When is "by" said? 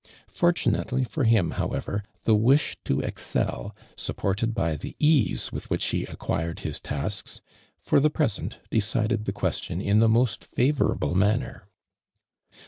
4.55-4.75